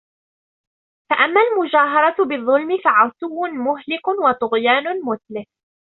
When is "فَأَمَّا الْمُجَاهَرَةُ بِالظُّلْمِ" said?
1.09-2.77